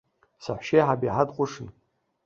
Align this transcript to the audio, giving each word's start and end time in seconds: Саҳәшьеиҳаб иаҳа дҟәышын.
Саҳәшьеиҳаб 0.43 1.01
иаҳа 1.03 1.25
дҟәышын. 1.29 1.67